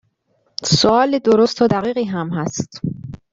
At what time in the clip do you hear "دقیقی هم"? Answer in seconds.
1.67-2.29